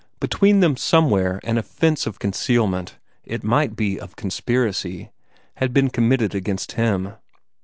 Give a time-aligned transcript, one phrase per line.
[0.19, 5.11] Between them somewhere an offence of concealment, it might be of conspiracy,
[5.57, 7.13] had been committed against him.